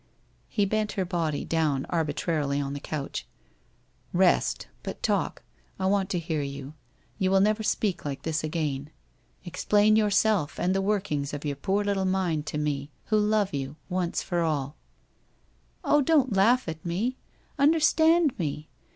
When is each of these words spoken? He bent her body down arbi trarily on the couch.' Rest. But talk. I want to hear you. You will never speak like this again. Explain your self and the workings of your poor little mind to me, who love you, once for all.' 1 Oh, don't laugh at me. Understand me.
He 0.49 0.65
bent 0.65 0.93
her 0.93 1.05
body 1.05 1.45
down 1.45 1.85
arbi 1.91 2.13
trarily 2.15 2.59
on 2.59 2.73
the 2.73 2.79
couch.' 2.79 3.27
Rest. 4.25 4.65
But 4.81 5.03
talk. 5.03 5.43
I 5.79 5.85
want 5.85 6.09
to 6.09 6.17
hear 6.17 6.41
you. 6.41 6.73
You 7.19 7.29
will 7.29 7.39
never 7.39 7.61
speak 7.61 8.03
like 8.03 8.23
this 8.23 8.43
again. 8.43 8.89
Explain 9.45 9.95
your 9.95 10.09
self 10.09 10.59
and 10.59 10.73
the 10.73 10.81
workings 10.81 11.35
of 11.35 11.45
your 11.45 11.55
poor 11.55 11.83
little 11.83 12.05
mind 12.05 12.47
to 12.47 12.57
me, 12.57 12.89
who 13.13 13.19
love 13.19 13.53
you, 13.53 13.75
once 13.89 14.23
for 14.23 14.41
all.' 14.41 14.75
1 15.83 15.93
Oh, 15.93 16.01
don't 16.01 16.33
laugh 16.35 16.67
at 16.67 16.83
me. 16.83 17.17
Understand 17.59 18.33
me. 18.39 18.69